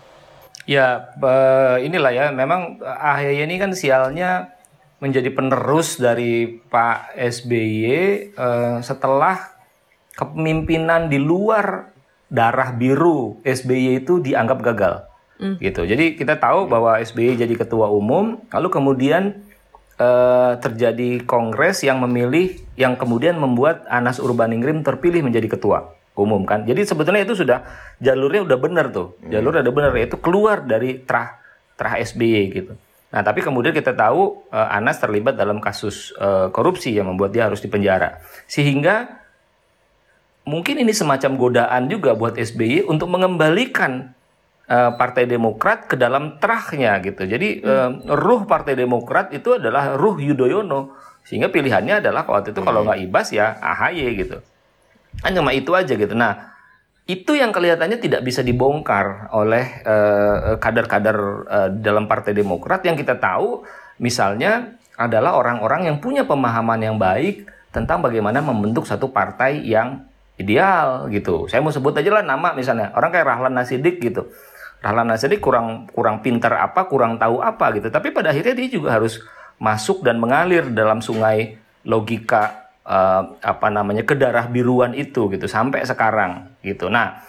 [0.62, 2.26] Ya, eh, inilah ya.
[2.30, 4.54] Memang AHY ini kan sialnya
[5.02, 7.82] menjadi penerus dari Pak SBY
[8.30, 9.50] eh, setelah
[10.14, 11.91] kepemimpinan di luar
[12.32, 14.94] darah biru SBY itu dianggap gagal.
[15.58, 15.82] Gitu.
[15.84, 19.42] Jadi kita tahu bahwa SBY jadi ketua umum, lalu kemudian
[19.98, 26.62] eh, terjadi kongres yang memilih yang kemudian membuat Anas Urbaningrum terpilih menjadi ketua umum kan.
[26.62, 27.66] Jadi sebetulnya itu sudah
[27.98, 29.18] jalurnya udah benar tuh.
[29.28, 31.42] Jalurnya udah benar yaitu keluar dari trah
[31.74, 32.72] trah SBY gitu.
[33.12, 37.50] Nah, tapi kemudian kita tahu eh, Anas terlibat dalam kasus eh, korupsi yang membuat dia
[37.50, 38.22] harus dipenjara.
[38.46, 39.21] Sehingga
[40.42, 44.14] mungkin ini semacam godaan juga buat SBY untuk mengembalikan
[44.66, 47.22] eh, Partai Demokrat ke dalam terahnya gitu.
[47.26, 50.94] Jadi eh, ruh Partai Demokrat itu adalah ruh Yudhoyono.
[51.22, 54.42] Sehingga pilihannya adalah waktu itu kalau nggak Ibas ya AHY gitu.
[55.22, 56.18] Kan cuma itu aja gitu.
[56.18, 56.52] Nah,
[57.06, 63.18] itu yang kelihatannya tidak bisa dibongkar oleh eh, kader-kader eh, dalam Partai Demokrat yang kita
[63.18, 63.66] tahu
[63.98, 70.04] misalnya adalah orang-orang yang punya pemahaman yang baik tentang bagaimana membentuk satu partai yang
[70.40, 71.46] ideal gitu.
[71.50, 74.32] Saya mau sebut aja lah nama misalnya orang kayak Rahlan Nasidik gitu.
[74.82, 77.92] Rahlan Nasidik kurang kurang pintar apa, kurang tahu apa gitu.
[77.92, 79.20] Tapi pada akhirnya dia juga harus
[79.62, 86.58] masuk dan mengalir dalam sungai logika eh, apa namanya kedarah biruan itu gitu sampai sekarang
[86.66, 86.90] gitu.
[86.90, 87.22] Nah,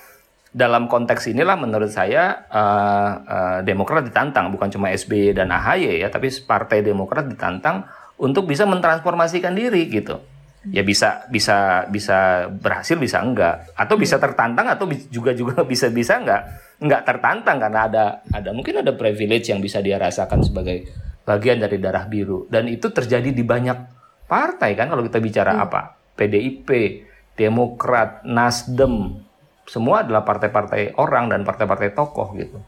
[0.53, 6.09] dalam konteks inilah menurut saya eh, eh, Demokrat ditantang bukan cuma SBY dan AHY ya,
[6.09, 7.85] tapi Partai Demokrat ditantang
[8.17, 10.21] untuk bisa mentransformasikan diri gitu.
[10.71, 13.67] Ya bisa bisa bisa berhasil bisa enggak.
[13.75, 16.41] Atau bisa tertantang atau juga juga bisa bisa enggak.
[16.79, 20.87] Enggak tertantang karena ada ada mungkin ada privilege yang bisa dia rasakan sebagai
[21.27, 22.47] bagian dari darah biru.
[22.47, 23.77] Dan itu terjadi di banyak
[24.27, 25.99] partai kan kalau kita bicara apa?
[26.15, 26.69] PDIP,
[27.35, 29.19] Demokrat, Nasdem.
[29.67, 32.59] Semua adalah partai-partai orang dan partai-partai tokoh gitu.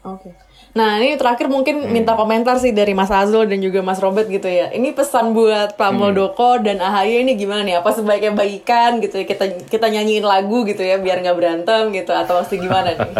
[0.00, 0.32] Oke.
[0.72, 4.48] Nah ini terakhir mungkin minta komentar sih dari Mas Azul dan juga Mas Robert gitu
[4.48, 4.72] ya.
[4.72, 7.84] Ini pesan buat Pak Muldoko dan AHY ini gimana nih?
[7.84, 9.28] Apa sebaiknya baikan gitu ya?
[9.28, 13.12] Kita kita nyanyiin lagu gitu ya biar nggak berantem gitu atau mesti gimana nih?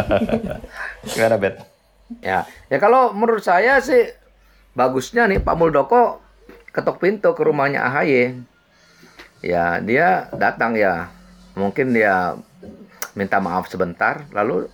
[1.16, 1.61] Gimana Bet?
[2.25, 4.09] Ya, ya kalau menurut saya sih
[4.73, 6.23] bagusnya nih Pak Muldoko
[6.73, 8.40] ketok pintu ke rumahnya AHY.
[9.45, 11.12] Ya, dia datang ya.
[11.59, 12.40] Mungkin dia
[13.12, 14.70] minta maaf sebentar lalu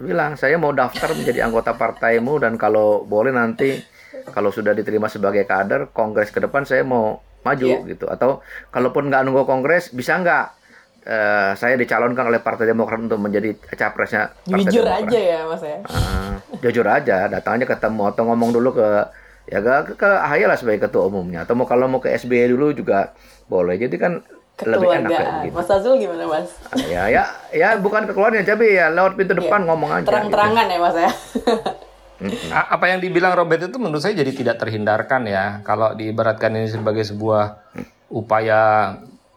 [0.00, 3.82] bilang saya mau daftar menjadi anggota partaimu dan kalau boleh nanti
[4.28, 7.88] kalau sudah diterima sebagai kader kongres ke depan saya mau maju Iya.
[7.88, 8.38] gitu atau
[8.68, 10.44] kalaupun nggak nunggu kongres bisa nggak
[11.04, 15.06] eh, saya dicalonkan oleh Partai Demokrat untuk menjadi capresnya Partai Jujur Demokrat.
[15.06, 15.78] aja ya Mas ya.
[15.84, 18.88] Ah, jujur aja, datang aja ketemu atau ngomong dulu ke
[19.48, 22.70] ya ke, ke AHY lah sebagai ketua umumnya atau mau kalau mau ke SBY dulu
[22.72, 23.74] juga boleh.
[23.76, 24.20] Jadi kan
[24.60, 25.34] lebih enak kayak Kekeluargaan.
[25.40, 25.54] begitu.
[25.54, 26.48] Mas Azul gimana Mas?
[26.66, 30.00] Ah, Ya ya ya bukan kekeluargaan tapi ya lewat pintu depan ngomong aja.
[30.00, 30.10] gitu.
[30.10, 31.10] Terang-terangan ya Mas ya.
[32.50, 35.62] Apa yang dibilang Robert itu menurut saya jadi tidak terhindarkan ya.
[35.62, 37.70] Kalau diibaratkan ini sebagai sebuah
[38.08, 38.94] upaya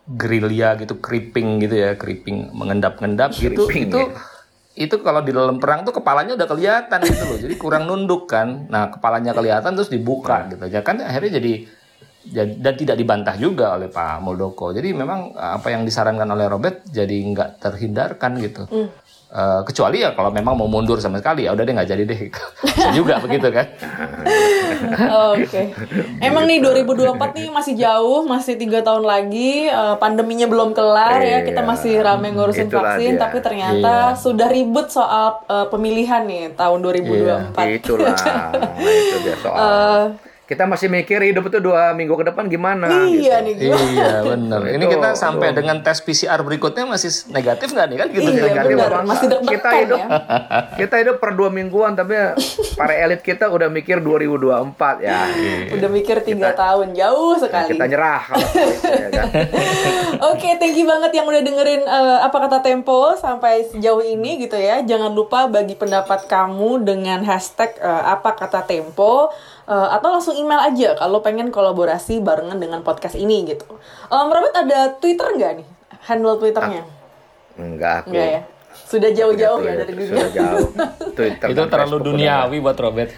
[0.07, 3.69] gerilya gitu, creeping gitu ya, creeping mengendap-endap gitu.
[3.69, 4.17] Creeping, itu ya.
[4.81, 7.37] itu kalau di dalam perang tuh kepalanya udah kelihatan gitu loh.
[7.37, 8.65] Jadi kurang nunduk kan.
[8.65, 10.65] Nah, kepalanya kelihatan terus dibuka gitu.
[10.65, 11.69] Ya kan akhirnya jadi
[12.23, 14.69] dan tidak dibantah juga oleh Pak Muldoko.
[14.69, 18.63] Jadi memang apa yang disarankan oleh Robert jadi nggak terhindarkan gitu.
[19.31, 22.19] Eh, kecuali ya kalau memang mau mundur sama sekali ya udah deh nggak jadi deh.
[22.67, 23.63] Bisa juga begitu kan.
[25.31, 25.71] Oke.
[26.19, 29.71] Emang nih 2024 nih masih jauh, masih tiga tahun lagi.
[29.71, 31.39] eh, pandeminya belum kelar ya.
[31.41, 31.69] Kita Iya.
[31.69, 33.21] masih rame ngurusin Itulah vaksin, dia.
[33.23, 37.79] tapi ternyata sudah ribut soal eh, pemilihan nih tahun 2024.
[37.79, 38.17] Itulah,
[38.83, 40.19] itu dia soal.
[40.51, 42.91] Kita masih mikir hidup itu dua minggu ke depan gimana.
[43.07, 43.47] Iya gitu.
[43.47, 43.77] nih gue.
[43.95, 44.59] iya benar.
[44.67, 48.43] Ini kita sampai dengan tes PCR berikutnya masih negatif nggak nih kan gitu Iya?
[48.51, 48.91] Negatif benar.
[48.91, 49.07] bangsa.
[49.07, 50.07] Masih deg-degan kita hidup, ya.
[50.83, 52.35] kita hidup per dua mingguan, tapi
[52.75, 55.19] para elit kita udah mikir 2024 ya.
[55.71, 57.71] Udah mikir tiga tahun jauh sekali.
[57.71, 59.27] Kita nyerah kalau itu, ya kan.
[60.35, 64.59] Oke, thank you banget yang udah dengerin eh, apa kata Tempo sampai sejauh ini gitu
[64.59, 64.83] ya.
[64.83, 69.31] Jangan lupa bagi pendapat kamu dengan hashtag eh, apa kata Tempo
[69.71, 73.65] eh, atau langsung email aja kalau pengen kolaborasi barengan dengan podcast ini gitu.
[74.11, 75.67] Om Robert ada Twitter nggak nih?
[76.01, 76.83] Handle Twitternya?
[77.55, 78.13] Enggak aku.
[78.13, 78.41] Enggak ya.
[78.71, 80.09] Sudah jauh-jauh ya dari dunia.
[80.11, 80.69] Sudah jauh.
[81.17, 83.11] Twitter Itu dan terlalu duniawi buat Robert.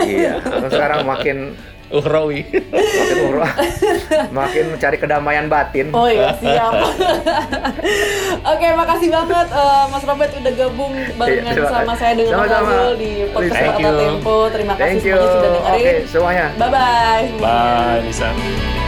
[0.00, 0.40] Iya.
[0.40, 1.58] Aku sekarang makin
[1.88, 2.44] Uhrawi.
[2.68, 3.48] makin umroh,
[4.30, 5.88] makin mencari kedamaian batin.
[5.90, 6.72] Oh iya, siap.
[8.52, 11.98] Oke, makasih banget eh, Mas Robert udah gabung barengan Iya, terima sama kasih.
[11.98, 12.52] saya dengan Mas.
[12.52, 13.98] Azul di podcast Thank Kata.
[13.98, 14.36] Tempo.
[14.50, 15.16] Terima kasih Thank you.
[15.16, 15.78] semuanya sudah dengerin.
[15.78, 16.46] Oke, semuanya.
[16.54, 17.26] Bye bye.
[17.38, 18.87] Bye, bisa.